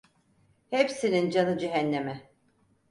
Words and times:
Hepsinin 0.69 1.29
canı 1.29 1.57
cehenneme! 1.57 2.29